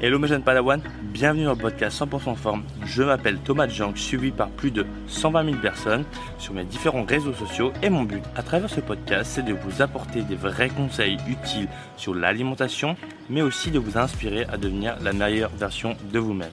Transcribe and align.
Hello 0.00 0.18
mes 0.18 0.26
jeunes 0.26 0.42
Padawan, 0.42 0.80
bienvenue 1.02 1.44
dans 1.44 1.52
le 1.52 1.56
podcast 1.56 2.02
100% 2.02 2.34
forme. 2.34 2.64
Je 2.84 3.04
m'appelle 3.04 3.38
Thomas 3.38 3.68
Jank, 3.68 3.96
suivi 3.96 4.32
par 4.32 4.48
plus 4.48 4.72
de 4.72 4.84
120 5.06 5.44
000 5.44 5.56
personnes 5.58 6.04
sur 6.36 6.52
mes 6.52 6.64
différents 6.64 7.04
réseaux 7.04 7.32
sociaux 7.32 7.72
et 7.80 7.90
mon 7.90 8.02
but 8.02 8.22
à 8.34 8.42
travers 8.42 8.68
ce 8.68 8.80
podcast 8.80 9.30
c'est 9.34 9.44
de 9.44 9.54
vous 9.54 9.82
apporter 9.82 10.22
des 10.22 10.34
vrais 10.34 10.68
conseils 10.68 11.16
utiles 11.28 11.68
sur 11.96 12.12
l'alimentation 12.12 12.96
mais 13.30 13.40
aussi 13.40 13.70
de 13.70 13.78
vous 13.78 13.96
inspirer 13.96 14.44
à 14.52 14.56
devenir 14.56 14.96
la 15.00 15.12
meilleure 15.12 15.50
version 15.56 15.96
de 16.12 16.18
vous-même. 16.18 16.50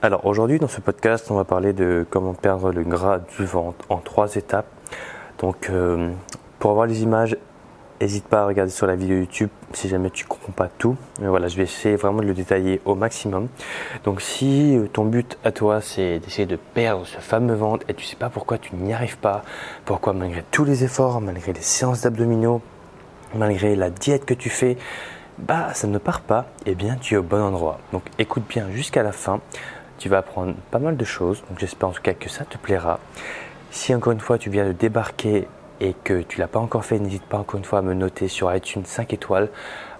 Alors 0.00 0.24
aujourd'hui 0.24 0.58
dans 0.58 0.66
ce 0.66 0.80
podcast 0.80 1.30
on 1.30 1.34
va 1.34 1.44
parler 1.44 1.74
de 1.74 2.06
comment 2.08 2.34
perdre 2.34 2.72
le 2.72 2.84
gras 2.84 3.18
du 3.18 3.44
ventre 3.44 3.84
en 3.90 3.98
trois 3.98 4.34
étapes. 4.34 4.72
Donc 5.40 5.68
euh, 5.68 6.10
pour 6.58 6.70
avoir 6.70 6.86
les 6.86 7.02
images 7.02 7.36
N'hésite 8.00 8.28
pas 8.28 8.42
à 8.42 8.46
regarder 8.46 8.70
sur 8.70 8.86
la 8.86 8.94
vidéo 8.94 9.18
YouTube 9.18 9.48
si 9.72 9.88
jamais 9.88 10.10
tu 10.10 10.24
comprends 10.24 10.52
pas 10.52 10.68
tout. 10.68 10.96
Mais 11.20 11.26
voilà, 11.26 11.48
je 11.48 11.56
vais 11.56 11.64
essayer 11.64 11.96
vraiment 11.96 12.20
de 12.20 12.26
le 12.26 12.34
détailler 12.34 12.80
au 12.84 12.94
maximum. 12.94 13.48
Donc 14.04 14.20
si 14.20 14.76
euh, 14.76 14.86
ton 14.86 15.04
but 15.04 15.36
à 15.44 15.50
toi 15.50 15.80
c'est 15.80 16.20
d'essayer 16.20 16.46
de 16.46 16.54
perdre 16.56 17.04
ce 17.06 17.18
fameux 17.18 17.54
ventre 17.54 17.84
et 17.88 17.94
tu 17.94 18.04
sais 18.04 18.14
pas 18.14 18.28
pourquoi 18.28 18.58
tu 18.58 18.76
n'y 18.76 18.92
arrives 18.92 19.18
pas, 19.18 19.42
pourquoi 19.84 20.12
malgré 20.12 20.44
tous 20.52 20.64
les 20.64 20.84
efforts, 20.84 21.20
malgré 21.20 21.52
les 21.52 21.60
séances 21.60 22.02
d'abdominaux, 22.02 22.62
malgré 23.34 23.74
la 23.74 23.90
diète 23.90 24.24
que 24.24 24.34
tu 24.34 24.48
fais, 24.48 24.76
bah 25.38 25.74
ça 25.74 25.88
ne 25.88 25.98
part 25.98 26.20
pas, 26.20 26.46
eh 26.66 26.76
bien 26.76 26.96
tu 27.00 27.14
es 27.14 27.16
au 27.16 27.24
bon 27.24 27.42
endroit. 27.42 27.80
Donc 27.92 28.04
écoute 28.20 28.44
bien 28.48 28.70
jusqu'à 28.70 29.02
la 29.02 29.12
fin. 29.12 29.40
Tu 29.98 30.08
vas 30.08 30.18
apprendre 30.18 30.54
pas 30.70 30.78
mal 30.78 30.96
de 30.96 31.04
choses. 31.04 31.42
Donc 31.48 31.58
j'espère 31.58 31.88
en 31.88 31.92
tout 31.92 32.02
cas 32.02 32.14
que 32.14 32.28
ça 32.28 32.44
te 32.44 32.56
plaira. 32.58 33.00
Si 33.72 33.92
encore 33.92 34.12
une 34.12 34.20
fois 34.20 34.38
tu 34.38 34.50
viens 34.50 34.66
de 34.66 34.72
débarquer 34.72 35.48
et 35.80 35.94
que 36.04 36.22
tu 36.22 36.38
l'as 36.40 36.48
pas 36.48 36.58
encore 36.58 36.84
fait, 36.84 36.98
n'hésite 36.98 37.24
pas 37.24 37.38
encore 37.38 37.58
une 37.58 37.64
fois 37.64 37.80
à 37.80 37.82
me 37.82 37.94
noter 37.94 38.28
sur 38.28 38.54
iTunes 38.54 38.84
5 38.84 39.12
étoiles, 39.12 39.48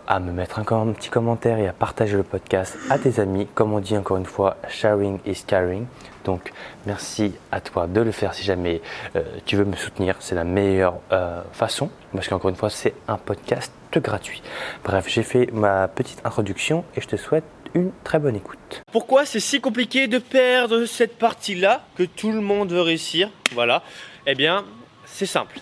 à 0.07 0.21
me 0.21 0.33
mettre 0.33 0.59
encore 0.59 0.81
un 0.81 0.93
petit 0.93 1.11
commentaire 1.11 1.59
et 1.59 1.69
à 1.69 1.75
partager 1.75 2.17
le 2.17 2.23
podcast 2.23 2.79
à 2.89 2.99
tes 2.99 3.21
amis. 3.21 3.47
Comme 3.55 3.75
on 3.75 3.81
dit 3.81 3.97
encore 3.97 4.17
une 4.17 4.25
fois, 4.25 4.57
sharing 4.69 5.19
is 5.27 5.45
caring. 5.47 5.87
Donc 6.25 6.53
merci 6.87 7.35
à 7.53 7.61
toi 7.61 7.87
de 7.87 8.01
le 8.01 8.11
faire 8.11 8.33
si 8.35 8.43
jamais 8.43 8.81
euh, 9.17 9.23
tu 9.45 9.57
veux 9.57 9.65
me 9.65 9.77
soutenir. 9.77 10.17
C'est 10.21 10.35
la 10.35 10.45
meilleure 10.45 10.95
euh, 11.13 11.43
façon 11.53 11.91
parce 12.13 12.27
qu'encore 12.29 12.51
une 12.51 12.57
fois 12.57 12.71
c'est 12.71 12.95
un 13.07 13.19
podcast 13.19 13.73
gratuit. 13.97 14.43
Bref, 14.85 15.07
j'ai 15.09 15.23
fait 15.23 15.51
ma 15.53 15.89
petite 15.89 16.21
introduction 16.25 16.85
et 16.97 17.01
je 17.01 17.07
te 17.07 17.17
souhaite 17.17 17.45
une 17.75 17.91
très 18.05 18.19
bonne 18.19 18.37
écoute. 18.37 18.83
Pourquoi 18.93 19.27
c'est 19.27 19.41
si 19.41 19.61
compliqué 19.61 20.07
de 20.09 20.19
perdre 20.19 20.87
cette 20.87 21.19
partie-là 21.19 21.85
que 21.97 22.03
tout 22.03 22.33
le 22.33 22.41
monde 22.41 22.73
veut 22.73 22.81
réussir? 22.81 23.31
Voilà. 23.53 23.83
Eh 24.27 24.35
bien, 24.35 24.65
c'est 25.05 25.27
simple. 25.27 25.59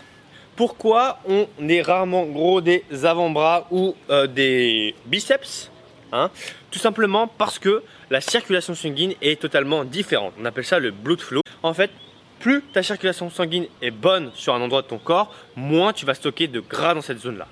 Pourquoi 0.56 1.18
on 1.28 1.46
est 1.68 1.82
rarement 1.82 2.24
gros 2.24 2.62
des 2.62 2.82
avant-bras 3.04 3.66
ou 3.70 3.94
euh, 4.08 4.26
des 4.26 4.94
biceps 5.04 5.70
hein? 6.12 6.30
Tout 6.70 6.78
simplement 6.78 7.26
parce 7.26 7.58
que 7.58 7.82
la 8.08 8.22
circulation 8.22 8.74
sanguine 8.74 9.12
est 9.20 9.38
totalement 9.40 9.84
différente. 9.84 10.32
On 10.40 10.46
appelle 10.46 10.64
ça 10.64 10.78
le 10.78 10.92
blood 10.92 11.20
flow. 11.20 11.42
En 11.62 11.74
fait, 11.74 11.90
plus 12.40 12.62
ta 12.72 12.82
circulation 12.82 13.28
sanguine 13.28 13.66
est 13.82 13.90
bonne 13.90 14.30
sur 14.34 14.54
un 14.54 14.60
endroit 14.62 14.80
de 14.80 14.86
ton 14.86 14.98
corps, 14.98 15.34
moins 15.56 15.92
tu 15.92 16.06
vas 16.06 16.14
stocker 16.14 16.48
de 16.48 16.60
gras 16.60 16.94
dans 16.94 17.02
cette 17.02 17.18
zone-là. 17.18 17.48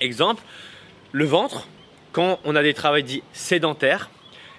Exemple, 0.00 0.42
le 1.12 1.24
ventre, 1.24 1.68
quand 2.12 2.38
on 2.44 2.54
a 2.54 2.62
des 2.62 2.74
travaux 2.74 3.00
dits 3.00 3.22
sédentaires, 3.32 4.10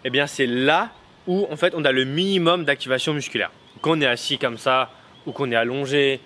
eh 0.03 0.09
bien 0.09 0.25
c'est 0.25 0.47
là 0.47 0.89
où 1.27 1.47
en 1.51 1.57
fait 1.57 1.73
on 1.75 1.85
a 1.85 1.91
le 1.91 2.05
minimum 2.05 2.65
d'activation 2.65 3.13
musculaire. 3.13 3.51
Quand 3.81 3.91
on 3.91 4.01
est 4.01 4.07
assis 4.07 4.37
comme 4.39 4.57
ça, 4.57 4.89
ou 5.25 5.31
qu'on 5.31 5.51
est 5.51 5.55
allongé, 5.55 6.19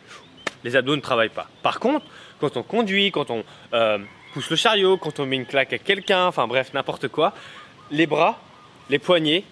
les 0.65 0.75
abdos 0.75 0.95
ne 0.95 1.01
travaillent 1.01 1.29
pas. 1.29 1.47
Par 1.61 1.79
contre, 1.79 2.05
quand 2.41 2.57
on 2.57 2.63
conduit, 2.63 3.11
quand 3.11 3.29
on 3.29 3.43
euh, 3.73 3.99
pousse 4.33 4.49
le 4.49 4.55
chariot, 4.55 4.97
quand 4.97 5.19
on 5.19 5.25
met 5.25 5.35
une 5.35 5.45
claque 5.45 5.71
à 5.71 5.77
quelqu'un, 5.77 6.25
enfin 6.25 6.47
bref, 6.47 6.73
n'importe 6.73 7.07
quoi, 7.07 7.33
les 7.91 8.07
bras, 8.07 8.41
les 8.89 8.99
poignets, 8.99 9.43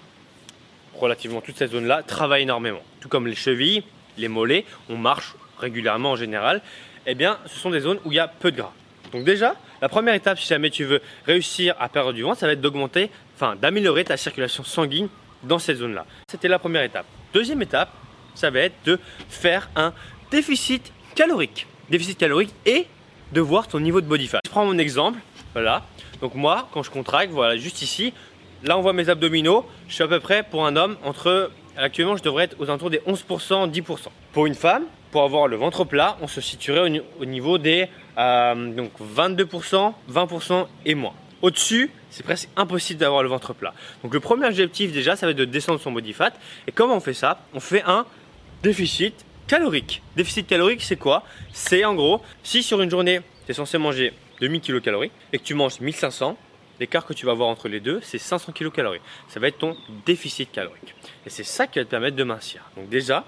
relativement 1.00 1.39
toute 1.39 1.55
cette 1.55 1.72
zone-là, 1.72 2.02
travaillent 2.02 2.44
énormément. 2.44 2.81
Tout 3.00 3.09
comme 3.09 3.28
les 3.28 3.36
chevilles, 3.36 3.83
les 4.17 4.28
mollets, 4.28 4.65
on 4.89 4.98
marche 4.98 5.36
régulièrement 5.60 6.11
en 6.11 6.15
général, 6.15 6.61
eh 7.05 7.14
bien, 7.14 7.37
ce 7.45 7.60
sont 7.60 7.70
des 7.70 7.82
zones 7.82 7.99
où 8.05 8.11
il 8.11 8.16
y 8.16 8.20
a 8.20 8.27
peu 8.27 8.52
de 8.52 8.58
gras. 8.58 8.73
Donc 9.11 9.23
déjà, 9.23 9.55
la 9.82 9.89
première 9.89 10.16
étape, 10.16 10.39
si 10.39 10.48
jamais 10.48 10.71
tu 10.71 10.83
veux 10.83 11.02
réussir 11.27 11.76
à 11.80 11.89
perdre 11.89 12.11
du 12.11 12.23
ventre, 12.23 12.39
ça 12.39 12.48
va 12.48 12.54
être 12.54 12.61
d'augmenter, 12.61 13.11
enfin 13.36 13.55
d'améliorer 13.55 14.04
ta 14.04 14.17
circulation 14.17 14.64
sanguine 14.64 15.10
dans 15.43 15.60
cette 15.60 15.77
zone-là. 15.77 16.08
C'était 16.27 16.48
la 16.48 16.58
première 16.58 16.82
étape. 16.82 17.05
Deuxième 17.33 17.61
étape, 17.61 17.89
ça 18.33 18.49
va 18.49 18.61
être 18.61 18.76
de 18.86 18.99
faire 19.30 19.70
un 19.76 19.93
déficit 20.32 20.92
calorique. 21.13 21.67
Déficit 21.89 22.17
calorique 22.17 22.53
et 22.65 22.87
de 23.31 23.41
voir 23.41 23.67
ton 23.67 23.79
niveau 23.79 24.01
de 24.01 24.05
body 24.05 24.27
fat. 24.27 24.39
Je 24.45 24.49
prends 24.49 24.65
mon 24.65 24.77
exemple, 24.77 25.19
voilà. 25.53 25.83
Donc 26.21 26.35
moi, 26.35 26.69
quand 26.71 26.83
je 26.83 26.91
contracte, 26.91 27.31
voilà, 27.31 27.57
juste 27.57 27.81
ici, 27.81 28.13
là 28.63 28.77
on 28.77 28.81
voit 28.81 28.93
mes 28.93 29.09
abdominaux, 29.09 29.65
je 29.87 29.95
suis 29.95 30.03
à 30.03 30.07
peu 30.07 30.19
près 30.19 30.43
pour 30.43 30.65
un 30.65 30.75
homme 30.75 30.97
entre, 31.03 31.51
actuellement 31.75 32.15
je 32.15 32.23
devrais 32.23 32.45
être 32.45 32.55
aux 32.59 32.65
alentours 32.65 32.89
des 32.89 32.99
11%, 32.99 33.71
10%. 33.71 34.07
Pour 34.31 34.45
une 34.45 34.55
femme, 34.55 34.83
pour 35.11 35.23
avoir 35.23 35.47
le 35.47 35.55
ventre 35.55 35.83
plat, 35.83 36.17
on 36.21 36.27
se 36.27 36.41
situerait 36.41 37.01
au, 37.19 37.25
niveau 37.25 37.57
des 37.57 37.87
euh, 38.17 38.73
donc 38.73 38.91
22%, 38.99 39.93
20% 40.11 40.67
et 40.85 40.95
moins. 40.95 41.13
Au-dessus, 41.41 41.91
c'est 42.09 42.23
presque 42.23 42.47
impossible 42.55 42.99
d'avoir 42.99 43.21
le 43.21 43.30
ventre 43.30 43.53
plat. 43.53 43.73
Donc 44.01 44.13
le 44.13 44.19
premier 44.19 44.47
objectif 44.47 44.93
déjà, 44.93 45.15
ça 45.15 45.25
va 45.25 45.31
être 45.31 45.37
de 45.37 45.45
descendre 45.45 45.80
son 45.80 45.91
body 45.91 46.13
fat. 46.13 46.31
Et 46.67 46.71
comment 46.71 46.95
on 46.95 46.99
fait 46.99 47.13
ça? 47.13 47.41
On 47.53 47.59
fait 47.59 47.83
un 47.85 48.05
déficit 48.63 49.25
calorique. 49.48 50.02
Déficit 50.15 50.48
calorique, 50.48 50.81
c'est 50.81 50.98
quoi? 50.98 51.23
C'est 51.52 51.86
en 51.86 51.95
gros, 51.95 52.21
si 52.43 52.64
sur 52.64 52.81
une 52.81 52.89
journée, 52.89 53.21
tu 53.45 53.52
es 53.52 53.54
censé 53.54 53.77
manger 53.77 54.14
2000 54.39 54.61
kcal 54.61 55.09
et 55.31 55.37
que 55.37 55.43
tu 55.43 55.54
manges 55.54 55.80
1500, 55.80 56.37
l'écart 56.80 57.05
que 57.05 57.14
tu 57.14 57.26
vas 57.26 57.31
avoir 57.33 57.49
entre 57.49 57.67
les 57.67 57.80
deux, 57.80 57.99
c'est 58.04 58.17
500 58.17 58.52
kcal. 58.52 58.99
Ça 59.27 59.39
va 59.39 59.48
être 59.48 59.58
ton 59.58 59.77
déficit 60.05 60.52
calorique. 60.52 60.95
Et 61.26 61.30
c'est 61.30 61.43
ça 61.43 61.67
qui 61.67 61.80
va 61.80 61.86
te 61.86 61.89
permettre 61.89 62.15
de 62.15 62.23
mincir. 62.23 62.64
Donc 62.76 62.89
déjà, 62.89 63.26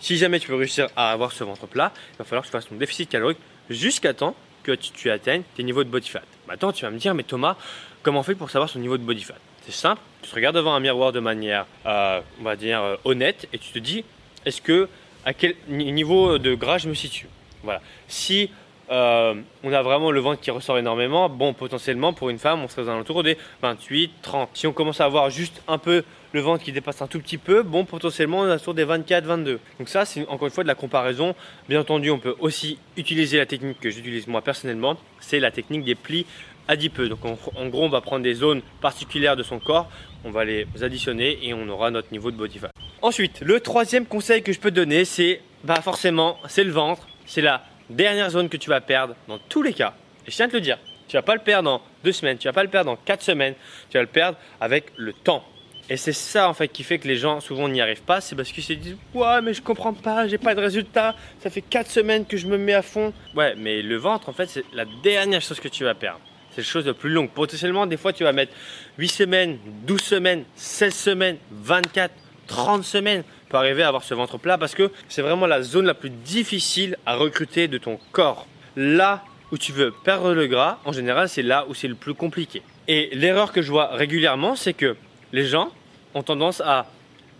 si 0.00 0.16
jamais 0.16 0.38
tu 0.38 0.48
veux 0.48 0.56
réussir 0.56 0.88
à 0.96 1.10
avoir 1.10 1.32
ce 1.32 1.44
ventre 1.44 1.66
plat, 1.66 1.92
il 2.14 2.18
va 2.18 2.24
falloir 2.24 2.42
que 2.42 2.48
tu 2.48 2.52
fasses 2.52 2.68
ton 2.68 2.76
déficit 2.76 3.08
calorique 3.08 3.38
jusqu'à 3.68 4.14
temps 4.14 4.34
que 4.62 4.72
tu, 4.72 5.10
atteignes 5.10 5.42
tes 5.56 5.62
niveaux 5.62 5.84
de 5.84 5.88
body 5.88 6.08
fat. 6.08 6.22
Maintenant, 6.46 6.72
tu 6.72 6.84
vas 6.84 6.90
me 6.90 6.98
dire, 6.98 7.14
mais 7.14 7.22
Thomas, 7.22 7.56
comment 8.02 8.20
on 8.20 8.22
fait 8.22 8.34
pour 8.34 8.50
savoir 8.50 8.68
son 8.68 8.78
niveau 8.78 8.98
de 8.98 9.02
body 9.02 9.22
fat? 9.22 9.34
C'est 9.64 9.72
simple, 9.72 10.00
tu 10.22 10.30
te 10.30 10.34
regardes 10.34 10.56
devant 10.56 10.74
un 10.74 10.80
miroir 10.80 11.12
de 11.12 11.20
manière, 11.20 11.66
euh, 11.86 12.20
on 12.40 12.44
va 12.44 12.56
dire, 12.56 12.82
euh, 12.82 12.96
honnête 13.04 13.48
et 13.52 13.58
tu 13.58 13.72
te 13.72 13.78
dis, 13.78 14.04
est-ce 14.44 14.62
que 14.62 14.88
à 15.28 15.34
quel 15.34 15.54
niveau 15.68 16.38
de 16.38 16.54
gras 16.54 16.78
je 16.78 16.88
me 16.88 16.94
situe. 16.94 17.26
Voilà. 17.62 17.82
Si 18.06 18.50
euh, 18.90 19.34
on 19.62 19.70
a 19.74 19.82
vraiment 19.82 20.10
le 20.10 20.20
ventre 20.20 20.40
qui 20.40 20.50
ressort 20.50 20.78
énormément, 20.78 21.28
bon, 21.28 21.52
potentiellement 21.52 22.14
pour 22.14 22.30
une 22.30 22.38
femme, 22.38 22.62
on 22.62 22.68
serait 22.68 22.84
aux 22.84 22.88
alentours 22.88 23.22
des 23.22 23.36
28, 23.60 24.10
30. 24.22 24.48
Si 24.54 24.66
on 24.66 24.72
commence 24.72 25.02
à 25.02 25.04
avoir 25.04 25.28
juste 25.28 25.62
un 25.68 25.76
peu 25.76 26.02
le 26.32 26.40
ventre 26.40 26.64
qui 26.64 26.72
dépasse 26.72 27.02
un 27.02 27.06
tout 27.06 27.20
petit 27.20 27.36
peu, 27.36 27.62
bon, 27.62 27.84
potentiellement 27.84 28.38
on 28.38 28.48
est 28.48 28.54
autour 28.54 28.72
des 28.72 28.84
24, 28.84 29.24
22. 29.26 29.60
Donc 29.78 29.90
ça, 29.90 30.06
c'est 30.06 30.26
encore 30.28 30.46
une 30.46 30.54
fois 30.54 30.64
de 30.64 30.68
la 30.68 30.74
comparaison. 30.74 31.34
Bien 31.68 31.80
entendu, 31.80 32.10
on 32.10 32.18
peut 32.18 32.36
aussi 32.38 32.78
utiliser 32.96 33.36
la 33.36 33.44
technique 33.44 33.80
que 33.80 33.90
j'utilise 33.90 34.28
moi 34.28 34.40
personnellement, 34.40 34.96
c'est 35.20 35.40
la 35.40 35.50
technique 35.50 35.84
des 35.84 35.94
plis 35.94 36.24
adipeux. 36.68 37.10
Donc 37.10 37.18
en, 37.26 37.66
gros, 37.66 37.84
on 37.84 37.90
va 37.90 38.00
prendre 38.00 38.22
des 38.22 38.32
zones 38.32 38.62
particulières 38.80 39.36
de 39.36 39.42
son 39.42 39.58
corps, 39.58 39.90
on 40.24 40.30
va 40.30 40.46
les 40.46 40.66
additionner 40.80 41.38
et 41.42 41.52
on 41.52 41.68
aura 41.68 41.90
notre 41.90 42.12
niveau 42.12 42.30
de 42.30 42.36
body 42.38 42.60
fat. 42.60 42.70
Ensuite, 43.00 43.40
le 43.42 43.60
troisième 43.60 44.06
conseil 44.06 44.42
que 44.42 44.52
je 44.52 44.58
peux 44.58 44.70
te 44.70 44.74
donner, 44.74 45.04
c'est 45.04 45.40
bah 45.62 45.80
forcément, 45.80 46.36
c'est 46.48 46.64
le 46.64 46.72
ventre. 46.72 47.06
C'est 47.26 47.42
la 47.42 47.64
dernière 47.90 48.30
zone 48.30 48.48
que 48.48 48.56
tu 48.56 48.70
vas 48.70 48.80
perdre 48.80 49.14
dans 49.28 49.38
tous 49.38 49.62
les 49.62 49.72
cas. 49.72 49.94
Et 50.26 50.30
je 50.32 50.36
tiens 50.36 50.46
à 50.46 50.48
te 50.48 50.54
le 50.54 50.60
dire, 50.60 50.78
tu 51.06 51.16
vas 51.16 51.22
pas 51.22 51.34
le 51.34 51.40
perdre 51.40 51.70
dans 51.70 51.82
deux 52.02 52.10
semaines, 52.10 52.38
tu 52.38 52.48
vas 52.48 52.52
pas 52.52 52.64
le 52.64 52.70
perdre 52.70 52.90
dans 52.90 52.96
quatre 52.96 53.22
semaines, 53.22 53.54
tu 53.88 53.98
vas 53.98 54.02
le 54.02 54.08
perdre 54.08 54.36
avec 54.60 54.86
le 54.96 55.12
temps. 55.12 55.44
Et 55.88 55.96
c'est 55.96 56.12
ça 56.12 56.48
en 56.48 56.54
fait 56.54 56.68
qui 56.68 56.82
fait 56.82 56.98
que 56.98 57.06
les 57.06 57.16
gens 57.16 57.40
souvent 57.40 57.68
n'y 57.68 57.80
arrivent 57.80 58.02
pas, 58.02 58.20
c'est 58.20 58.34
parce 58.34 58.50
qu'ils 58.50 58.64
se 58.64 58.72
disent 58.72 58.96
ouais 59.14 59.40
mais 59.42 59.54
je 59.54 59.62
comprends 59.62 59.94
pas, 59.94 60.26
j'ai 60.26 60.36
pas 60.36 60.54
de 60.54 60.60
résultat, 60.60 61.14
ça 61.40 61.50
fait 61.50 61.62
quatre 61.62 61.90
semaines 61.90 62.26
que 62.26 62.36
je 62.36 62.46
me 62.46 62.58
mets 62.58 62.74
à 62.74 62.82
fond. 62.82 63.12
Ouais 63.34 63.54
mais 63.56 63.80
le 63.80 63.96
ventre 63.96 64.28
en 64.28 64.32
fait 64.32 64.48
c'est 64.48 64.64
la 64.74 64.84
dernière 65.02 65.40
chose 65.40 65.60
que 65.60 65.68
tu 65.68 65.84
vas 65.84 65.94
perdre. 65.94 66.20
C'est 66.50 66.62
la 66.62 66.66
chose 66.66 66.86
la 66.86 66.94
plus 66.94 67.10
longue. 67.10 67.30
Potentiellement 67.30 67.86
des 67.86 67.96
fois 67.96 68.12
tu 68.12 68.24
vas 68.24 68.32
mettre 68.32 68.52
8 68.98 69.08
semaines, 69.08 69.58
12 69.86 70.00
semaines, 70.00 70.44
16 70.56 70.94
semaines, 70.94 71.38
24, 71.52 72.12
30 72.48 72.82
semaines 72.82 73.22
pour 73.48 73.60
arriver 73.60 73.84
à 73.84 73.88
avoir 73.88 74.02
ce 74.02 74.14
ventre 74.14 74.38
plat 74.38 74.58
parce 74.58 74.74
que 74.74 74.90
c'est 75.08 75.22
vraiment 75.22 75.46
la 75.46 75.62
zone 75.62 75.86
la 75.86 75.94
plus 75.94 76.10
difficile 76.10 76.96
à 77.06 77.14
recruter 77.14 77.68
de 77.68 77.78
ton 77.78 77.98
corps. 78.12 78.46
Là 78.76 79.22
où 79.52 79.58
tu 79.58 79.72
veux 79.72 79.92
perdre 79.92 80.34
le 80.34 80.46
gras, 80.46 80.78
en 80.84 80.92
général, 80.92 81.28
c'est 81.28 81.42
là 81.42 81.64
où 81.68 81.74
c'est 81.74 81.88
le 81.88 81.94
plus 81.94 82.14
compliqué. 82.14 82.62
Et 82.88 83.10
l'erreur 83.12 83.52
que 83.52 83.62
je 83.62 83.70
vois 83.70 83.94
régulièrement, 83.94 84.56
c'est 84.56 84.72
que 84.74 84.96
les 85.32 85.46
gens 85.46 85.70
ont 86.14 86.22
tendance 86.22 86.60
à 86.60 86.86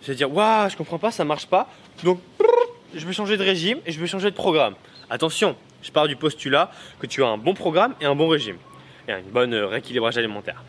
se 0.02 0.12
dire 0.12 0.32
Waouh, 0.32 0.70
je 0.70 0.76
comprends 0.76 0.99
pas, 0.99 1.10
ça 1.10 1.25
marche 1.25 1.46
pas. 1.46 1.69
Donc, 2.05 2.20
je 2.94 3.06
vais 3.06 3.12
changer 3.12 3.37
de 3.37 3.43
régime 3.43 3.78
et 3.84 3.93
je 3.93 4.00
vais 4.00 4.06
changer 4.06 4.31
de 4.31 4.37
programme. 4.37 4.75
Attention, 5.10 5.56
je 5.82 5.90
pars 5.90 6.08
du 6.08 6.16
postulat 6.16 6.70
que 6.99 7.06
tu 7.06 7.22
as 7.22 7.28
un 7.28 7.38
bon 7.38 7.55
programme 7.55 7.94
et 8.00 8.06
un 8.06 8.14
bon 8.14 8.28
régime 8.28 8.56
et 9.06 9.12
un 9.12 9.22
bon 9.22 9.52
euh, 9.52 9.66
rééquilibrage 9.66 10.19
alimentaire. 10.19 10.62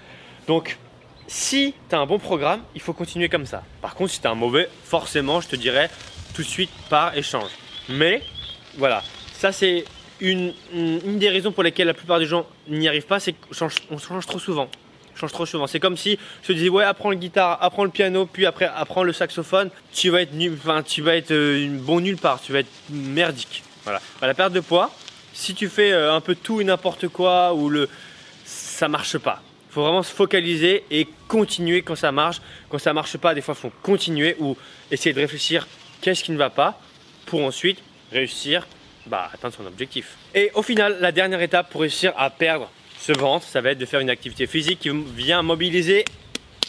Donc, 0.47 0.77
si 1.29 1.75
tu 1.87 1.95
as 1.95 1.99
un 1.99 2.07
bon 2.07 2.17
programme, 2.17 2.61
il 2.73 2.81
faut 2.81 2.93
continuer 2.93 3.29
comme 3.29 3.45
ça. 3.45 3.63
Par 3.81 3.93
contre, 3.93 4.11
si 4.11 4.19
tu 4.19 4.27
as 4.27 4.31
un 4.31 4.35
mauvais, 4.35 4.67
forcément, 4.83 5.41
je 5.41 5.47
te 5.47 5.55
dirais 5.55 5.89
tout 6.33 6.41
de 6.41 6.47
suite 6.47 6.71
par 6.89 7.15
échange. 7.15 7.51
Mais 7.87 8.23
voilà, 8.77 9.03
ça 9.33 9.51
c'est 9.51 9.85
une, 10.19 10.53
des 10.73 11.29
raisons 11.29 11.51
pour 11.51 11.61
lesquelles 11.61 11.85
la 11.85 11.93
plupart 11.93 12.17
des 12.17 12.25
gens 12.25 12.47
n'y 12.67 12.87
arrivent 12.87 13.05
pas, 13.05 13.19
c'est 13.19 13.33
qu'on 13.33 13.53
change, 13.99 14.25
trop 14.25 14.39
souvent. 14.39 14.69
change 15.15 15.31
trop 15.31 15.45
souvent. 15.45 15.67
C'est 15.67 15.79
comme 15.79 15.97
si 15.97 16.17
je 16.41 16.47
te 16.47 16.53
disais 16.53 16.69
ouais 16.69 16.83
apprends 16.83 17.11
le 17.11 17.15
guitare, 17.15 17.59
apprends 17.61 17.83
le 17.83 17.91
piano, 17.91 18.25
puis 18.25 18.47
après 18.47 18.65
apprends 18.65 19.03
le 19.03 19.13
saxophone. 19.13 19.69
Tu 19.93 20.09
vas 20.09 20.23
être 20.23 20.31
tu 20.85 21.01
vas 21.03 21.15
être 21.15 21.31
euh, 21.31 21.67
bon 21.79 21.99
nulle 21.99 22.17
part, 22.17 22.41
tu 22.41 22.53
vas 22.53 22.59
être 22.59 22.71
merdique. 22.89 23.63
Voilà. 23.83 24.01
La 24.19 24.33
perte 24.33 24.53
de 24.53 24.61
poids, 24.61 24.91
si 25.33 25.53
tu 25.53 25.69
fais 25.69 25.91
euh, 25.91 26.11
un 26.11 26.21
peu 26.21 26.33
tout 26.33 26.59
et 26.59 26.63
n'importe 26.63 27.07
quoi 27.07 27.53
ou 27.53 27.69
le 27.69 27.87
ça 28.45 28.87
marche 28.87 29.19
pas. 29.19 29.43
Faut 29.69 29.83
vraiment 29.83 30.03
se 30.03 30.13
focaliser 30.13 30.83
et 30.89 31.07
continuer 31.27 31.81
quand 31.81 31.95
ça 31.95 32.11
marche. 32.11 32.41
Quand 32.69 32.79
ça 32.79 32.93
marche 32.93 33.17
pas, 33.17 33.33
des 33.33 33.41
fois 33.41 33.55
il 33.57 33.61
faut 33.61 33.71
continuer 33.83 34.35
ou 34.39 34.57
essayer 34.89 35.13
de 35.13 35.19
réfléchir 35.19 35.67
qu'est-ce 36.01 36.23
qui 36.23 36.31
ne 36.31 36.37
va 36.37 36.49
pas 36.49 36.79
pour 37.25 37.43
ensuite 37.43 37.79
réussir 38.11 38.65
bah, 39.05 39.29
atteindre 39.33 39.55
son 39.55 39.65
objectif. 39.65 40.17
Et 40.35 40.51
au 40.55 40.61
final, 40.61 40.97
la 40.99 41.11
dernière 41.11 41.41
étape 41.41 41.69
pour 41.69 41.81
réussir 41.81 42.13
à 42.17 42.29
perdre 42.29 42.69
ce 42.99 43.11
ventre, 43.11 43.45
ça 43.45 43.61
va 43.61 43.71
être 43.71 43.77
de 43.77 43.85
faire 43.85 43.99
une 43.99 44.09
activité 44.09 44.45
physique 44.47 44.79
qui 44.79 44.89
vient 45.15 45.41
mobiliser 45.41 46.05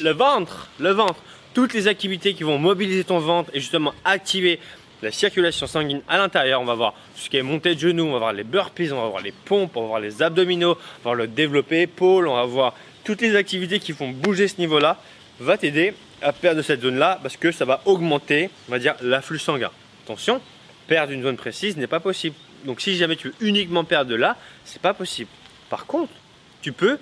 le 0.00 0.10
ventre, 0.10 0.68
le 0.78 0.90
ventre. 0.90 1.20
Toutes 1.54 1.74
les 1.74 1.88
activités 1.88 2.34
qui 2.34 2.44
vont 2.44 2.58
mobiliser 2.58 3.04
ton 3.04 3.18
ventre 3.18 3.50
et 3.52 3.60
justement 3.60 3.92
activer 4.04 4.60
la 5.02 5.10
circulation 5.10 5.66
sanguine 5.66 6.02
à 6.08 6.18
l'intérieur. 6.18 6.60
On 6.60 6.64
va 6.64 6.74
voir 6.74 6.94
ce 7.16 7.28
qui 7.28 7.36
est 7.36 7.42
montée 7.42 7.74
de 7.74 7.80
genoux, 7.80 8.04
on 8.04 8.12
va 8.12 8.18
voir 8.18 8.32
les 8.32 8.44
burpees, 8.44 8.92
on 8.92 9.02
va 9.02 9.08
voir 9.08 9.22
les 9.22 9.32
pompes, 9.32 9.76
on 9.76 9.82
va 9.82 9.86
voir 9.88 10.00
les 10.00 10.22
abdominaux, 10.22 10.72
on 10.72 10.74
va 10.74 11.02
voir 11.02 11.14
le 11.14 11.26
développé 11.26 11.82
épaule, 11.82 12.28
on 12.28 12.34
va 12.34 12.44
voir 12.44 12.74
toutes 13.04 13.20
les 13.20 13.36
activités 13.36 13.80
qui 13.80 13.92
font 13.92 14.10
bouger 14.10 14.48
ce 14.48 14.58
niveau-là, 14.58 15.00
va 15.40 15.56
t'aider 15.56 15.94
à 16.22 16.32
perdre 16.32 16.62
cette 16.62 16.82
zone-là 16.82 17.18
parce 17.22 17.36
que 17.36 17.50
ça 17.50 17.64
va 17.64 17.80
augmenter, 17.86 18.50
va 18.68 18.78
dire, 18.78 18.94
l'afflux 19.00 19.38
sanguin. 19.38 19.70
Attention, 20.04 20.40
perdre 20.86 21.12
une 21.12 21.22
zone 21.22 21.36
précise 21.36 21.76
n'est 21.76 21.86
pas 21.86 22.00
possible. 22.00 22.36
Donc 22.64 22.80
si 22.80 22.96
jamais 22.96 23.16
tu 23.16 23.28
veux 23.28 23.34
uniquement 23.40 23.84
perdre 23.84 24.10
de 24.10 24.16
là, 24.16 24.36
c'est 24.64 24.82
pas 24.82 24.94
possible. 24.94 25.30
Par 25.70 25.86
contre, 25.86 26.12
tu 26.60 26.72
peux 26.72 26.98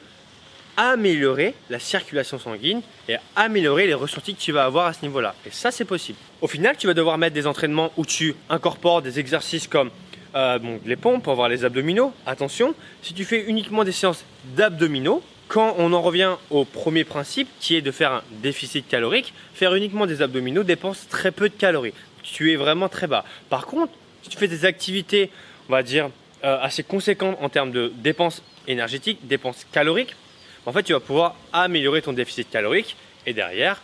améliorer 0.76 1.54
la 1.70 1.80
circulation 1.80 2.38
sanguine 2.38 2.82
et 3.08 3.16
améliorer 3.34 3.88
les 3.88 3.94
ressentis 3.94 4.34
que 4.34 4.40
tu 4.40 4.52
vas 4.52 4.64
avoir 4.64 4.86
à 4.86 4.92
ce 4.92 5.02
niveau-là. 5.02 5.34
Et 5.44 5.50
ça, 5.50 5.72
c'est 5.72 5.84
possible. 5.84 6.18
Au 6.40 6.46
final, 6.46 6.76
tu 6.76 6.86
vas 6.86 6.94
devoir 6.94 7.18
mettre 7.18 7.34
des 7.34 7.48
entraînements 7.48 7.90
où 7.96 8.06
tu 8.06 8.36
incorpores 8.48 9.02
des 9.02 9.18
exercices 9.18 9.66
comme 9.66 9.90
euh, 10.36 10.78
les 10.86 10.94
pompes 10.94 11.24
pour 11.24 11.32
avoir 11.32 11.48
les 11.48 11.64
abdominaux. 11.64 12.12
Attention, 12.26 12.74
si 13.02 13.12
tu 13.12 13.24
fais 13.24 13.44
uniquement 13.46 13.82
des 13.82 13.90
séances 13.90 14.24
d'abdominaux, 14.56 15.20
quand 15.48 15.74
on 15.78 15.92
en 15.92 16.02
revient 16.02 16.36
au 16.50 16.64
premier 16.64 17.04
principe 17.04 17.48
qui 17.58 17.74
est 17.74 17.80
de 17.80 17.90
faire 17.90 18.12
un 18.12 18.22
déficit 18.42 18.86
calorique, 18.86 19.32
faire 19.54 19.74
uniquement 19.74 20.06
des 20.06 20.22
abdominaux 20.22 20.62
dépense 20.62 21.08
très 21.08 21.32
peu 21.32 21.48
de 21.48 21.54
calories 21.54 21.94
tu 22.32 22.52
es 22.52 22.56
vraiment 22.56 22.88
très 22.88 23.06
bas. 23.06 23.24
Par 23.48 23.66
contre, 23.66 23.92
si 24.22 24.30
tu 24.30 24.36
fais 24.36 24.48
des 24.48 24.64
activités, 24.64 25.30
on 25.68 25.72
va 25.72 25.82
dire, 25.82 26.10
euh, 26.44 26.58
assez 26.60 26.82
conséquentes 26.82 27.36
en 27.40 27.48
termes 27.48 27.72
de 27.72 27.92
dépenses 27.96 28.42
énergétiques, 28.66 29.26
dépenses 29.26 29.66
caloriques, 29.72 30.14
en 30.66 30.72
fait, 30.72 30.82
tu 30.82 30.92
vas 30.92 31.00
pouvoir 31.00 31.36
améliorer 31.52 32.02
ton 32.02 32.12
déficit 32.12 32.50
calorique 32.50 32.96
et 33.26 33.32
derrière, 33.32 33.82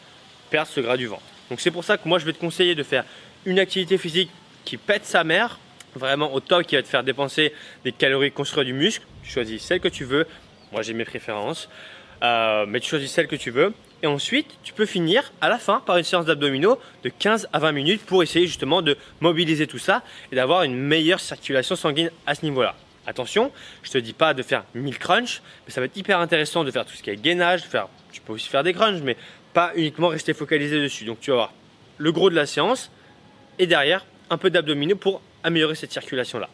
perdre 0.50 0.68
ce 0.68 0.80
gras 0.80 0.96
du 0.96 1.06
ventre. 1.06 1.22
Donc 1.50 1.60
c'est 1.60 1.70
pour 1.70 1.84
ça 1.84 1.96
que 1.96 2.08
moi, 2.08 2.18
je 2.18 2.26
vais 2.26 2.32
te 2.32 2.38
conseiller 2.38 2.74
de 2.74 2.82
faire 2.82 3.04
une 3.44 3.58
activité 3.58 3.98
physique 3.98 4.30
qui 4.64 4.76
pète 4.76 5.04
sa 5.04 5.24
mère, 5.24 5.58
vraiment 5.94 6.32
au 6.34 6.40
top, 6.40 6.64
qui 6.64 6.76
va 6.76 6.82
te 6.82 6.88
faire 6.88 7.04
dépenser 7.04 7.52
des 7.84 7.92
calories, 7.92 8.32
construire 8.32 8.64
du 8.64 8.72
muscle. 8.72 9.04
Tu 9.22 9.30
choisis 9.30 9.62
celle 9.62 9.80
que 9.80 9.88
tu 9.88 10.04
veux. 10.04 10.26
Moi, 10.74 10.82
j'ai 10.82 10.92
mes 10.92 11.04
préférences. 11.04 11.68
Euh, 12.24 12.66
mais 12.66 12.80
tu 12.80 12.88
choisis 12.88 13.08
celle 13.10 13.28
que 13.28 13.36
tu 13.36 13.52
veux. 13.52 13.72
Et 14.02 14.08
ensuite, 14.08 14.58
tu 14.64 14.72
peux 14.72 14.86
finir 14.86 15.32
à 15.40 15.48
la 15.48 15.58
fin 15.58 15.80
par 15.86 15.96
une 15.96 16.02
séance 16.02 16.26
d'abdominaux 16.26 16.80
de 17.04 17.10
15 17.10 17.48
à 17.52 17.60
20 17.60 17.70
minutes 17.70 18.04
pour 18.04 18.24
essayer 18.24 18.48
justement 18.48 18.82
de 18.82 18.98
mobiliser 19.20 19.68
tout 19.68 19.78
ça 19.78 20.02
et 20.32 20.34
d'avoir 20.34 20.64
une 20.64 20.74
meilleure 20.74 21.20
circulation 21.20 21.76
sanguine 21.76 22.10
à 22.26 22.34
ce 22.34 22.44
niveau-là. 22.44 22.74
Attention, 23.06 23.52
je 23.84 23.92
te 23.92 23.98
dis 23.98 24.14
pas 24.14 24.34
de 24.34 24.42
faire 24.42 24.64
1000 24.74 24.98
crunchs, 24.98 25.42
mais 25.64 25.72
ça 25.72 25.80
va 25.80 25.86
être 25.86 25.96
hyper 25.96 26.18
intéressant 26.18 26.64
de 26.64 26.72
faire 26.72 26.84
tout 26.84 26.94
ce 26.94 27.04
qui 27.04 27.10
est 27.10 27.16
gainage, 27.16 27.62
tu 28.12 28.20
peux 28.20 28.32
aussi 28.32 28.48
faire 28.48 28.64
des 28.64 28.72
crunchs, 28.72 29.00
mais 29.02 29.16
pas 29.52 29.70
uniquement 29.76 30.08
rester 30.08 30.34
focalisé 30.34 30.82
dessus. 30.82 31.04
Donc 31.04 31.20
tu 31.20 31.30
vas 31.30 31.34
avoir 31.34 31.52
le 31.98 32.10
gros 32.10 32.30
de 32.30 32.34
la 32.34 32.46
séance 32.46 32.90
et 33.60 33.68
derrière 33.68 34.04
un 34.28 34.38
peu 34.38 34.50
d'abdominaux 34.50 34.96
pour 34.96 35.22
améliorer 35.44 35.76
cette 35.76 35.92
circulation-là. 35.92 36.48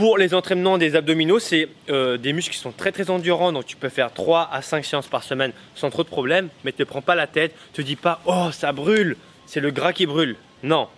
Pour 0.00 0.16
les 0.16 0.32
entraînements 0.32 0.78
des 0.78 0.96
abdominaux, 0.96 1.38
c'est 1.38 1.68
euh, 1.90 2.16
des 2.16 2.32
muscles 2.32 2.54
qui 2.54 2.58
sont 2.58 2.72
très 2.72 2.90
très 2.90 3.10
endurants, 3.10 3.52
donc 3.52 3.66
tu 3.66 3.76
peux 3.76 3.90
faire 3.90 4.10
3 4.14 4.48
à 4.50 4.62
5 4.62 4.82
séances 4.82 5.08
par 5.08 5.22
semaine 5.22 5.52
sans 5.74 5.90
trop 5.90 6.04
de 6.04 6.08
problèmes, 6.08 6.48
mais 6.64 6.70
ne 6.70 6.76
te 6.82 6.88
prends 6.88 7.02
pas 7.02 7.14
la 7.14 7.26
tête, 7.26 7.54
te 7.74 7.82
dis 7.82 7.96
pas 7.96 8.22
oh 8.24 8.48
ça 8.50 8.72
brûle, 8.72 9.18
c'est 9.44 9.60
le 9.60 9.70
gras 9.70 9.92
qui 9.92 10.06
brûle. 10.06 10.36
Non, 10.62 10.88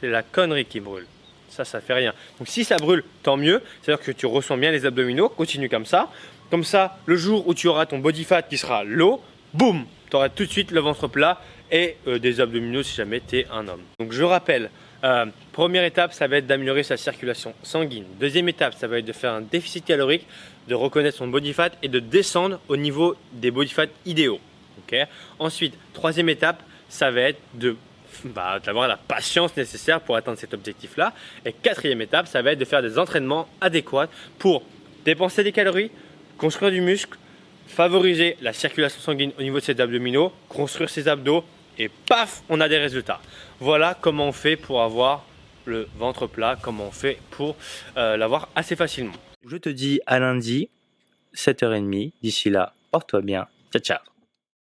c'est 0.00 0.08
la 0.08 0.22
connerie 0.22 0.66
qui 0.66 0.78
brûle. 0.78 1.04
Ça, 1.48 1.64
ça 1.64 1.80
fait 1.80 1.94
rien. 1.94 2.14
Donc 2.38 2.46
si 2.46 2.62
ça 2.62 2.76
brûle, 2.76 3.02
tant 3.24 3.36
mieux, 3.36 3.60
c'est-à-dire 3.82 4.04
que 4.04 4.12
tu 4.12 4.26
ressens 4.26 4.56
bien 4.56 4.70
les 4.70 4.86
abdominaux, 4.86 5.28
continue 5.28 5.68
comme 5.68 5.84
ça. 5.84 6.08
Comme 6.48 6.62
ça, 6.62 6.98
le 7.06 7.16
jour 7.16 7.48
où 7.48 7.54
tu 7.54 7.66
auras 7.66 7.86
ton 7.86 7.98
body 7.98 8.22
fat 8.22 8.42
qui 8.42 8.56
sera 8.56 8.84
low, 8.84 9.20
boum, 9.52 9.84
tu 10.10 10.14
auras 10.14 10.28
tout 10.28 10.46
de 10.46 10.50
suite 10.50 10.70
le 10.70 10.78
ventre 10.78 11.08
plat 11.08 11.40
et 11.72 11.96
euh, 12.06 12.20
des 12.20 12.40
abdominaux 12.40 12.84
si 12.84 12.94
jamais 12.94 13.20
tu 13.20 13.38
es 13.38 13.46
un 13.52 13.66
homme. 13.66 13.82
Donc 13.98 14.12
je 14.12 14.22
rappelle, 14.22 14.70
euh, 15.04 15.26
première 15.52 15.84
étape, 15.84 16.12
ça 16.12 16.26
va 16.28 16.36
être 16.36 16.46
d'améliorer 16.46 16.82
sa 16.82 16.96
circulation 16.96 17.54
sanguine. 17.62 18.04
Deuxième 18.20 18.48
étape, 18.48 18.74
ça 18.74 18.86
va 18.86 18.98
être 18.98 19.04
de 19.04 19.12
faire 19.12 19.32
un 19.32 19.40
déficit 19.40 19.84
calorique, 19.84 20.26
de 20.68 20.74
reconnaître 20.74 21.18
son 21.18 21.28
body 21.28 21.52
fat 21.52 21.70
et 21.82 21.88
de 21.88 21.98
descendre 21.98 22.60
au 22.68 22.76
niveau 22.76 23.16
des 23.32 23.50
body 23.50 23.70
fat 23.70 23.86
idéaux. 24.06 24.40
Ensuite, 25.38 25.74
troisième 25.92 26.28
étape, 26.28 26.62
ça 26.88 27.10
va 27.10 27.22
être 27.22 27.40
de 27.54 27.76
bah, 28.24 28.60
d'avoir 28.62 28.88
la 28.88 28.96
patience 28.96 29.56
nécessaire 29.56 30.00
pour 30.00 30.16
atteindre 30.16 30.38
cet 30.38 30.52
objectif-là. 30.52 31.14
Et 31.46 31.52
quatrième 31.52 32.02
étape, 32.02 32.26
ça 32.26 32.42
va 32.42 32.52
être 32.52 32.58
de 32.58 32.64
faire 32.64 32.82
des 32.82 32.98
entraînements 32.98 33.48
adéquats 33.60 34.08
pour 34.38 34.62
dépenser 35.04 35.42
des 35.42 35.52
calories, 35.52 35.90
construire 36.36 36.70
du 36.70 36.82
muscle, 36.82 37.18
favoriser 37.66 38.36
la 38.42 38.52
circulation 38.52 39.00
sanguine 39.00 39.32
au 39.38 39.42
niveau 39.42 39.60
de 39.60 39.64
ses 39.64 39.80
abdominaux, 39.80 40.32
construire 40.48 40.90
ses 40.90 41.08
abdos 41.08 41.44
et 41.78 41.88
paf, 42.08 42.42
on 42.48 42.60
a 42.60 42.68
des 42.68 42.78
résultats. 42.78 43.20
Voilà 43.60 43.96
comment 44.00 44.28
on 44.28 44.32
fait 44.32 44.56
pour 44.56 44.82
avoir 44.82 45.24
le 45.64 45.88
ventre 45.96 46.26
plat, 46.26 46.56
comment 46.60 46.86
on 46.86 46.90
fait 46.90 47.18
pour 47.30 47.56
euh, 47.96 48.16
l'avoir 48.16 48.48
assez 48.54 48.76
facilement. 48.76 49.12
Je 49.46 49.56
te 49.56 49.68
dis 49.68 50.00
à 50.06 50.18
lundi, 50.18 50.68
7h30. 51.34 52.12
D'ici 52.22 52.50
là, 52.50 52.74
porte-toi 52.90 53.22
bien. 53.22 53.46
Ciao, 53.72 53.82
ciao. 53.82 54.11